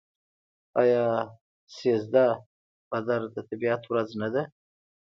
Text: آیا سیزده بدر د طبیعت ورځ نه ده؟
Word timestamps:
آیا 0.81 1.05
سیزده 1.77 2.25
بدر 2.89 3.21
د 3.35 3.37
طبیعت 3.49 3.81
ورځ 3.87 4.09
نه 4.21 4.27
ده؟ 4.33 4.43